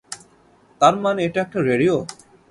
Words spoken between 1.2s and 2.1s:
এটা একটা রেডিও?